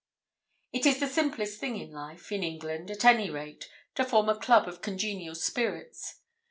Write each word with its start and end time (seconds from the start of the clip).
It 0.73 0.87
is 0.87 0.99
the 0.99 1.05
simplest 1.05 1.59
thing 1.59 1.77
in 1.77 1.91
life, 1.91 2.31
in 2.31 2.41
England, 2.41 2.89
at 2.89 3.05
any 3.05 3.29
rate, 3.29 3.69
to 3.93 4.03
form 4.03 4.29
a 4.29 4.35
club 4.39 4.67
of 4.67 4.81
congenial 4.81 5.35
spirits. 5.35 6.21